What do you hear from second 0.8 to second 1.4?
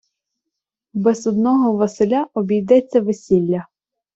Без